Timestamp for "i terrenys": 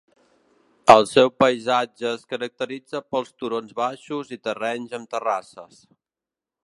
4.37-4.97